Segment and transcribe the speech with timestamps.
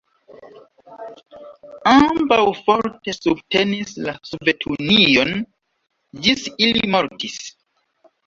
[1.89, 5.35] Ambaŭ forte subtenis la Sovetunion,
[6.25, 7.39] ĝis ili mortis.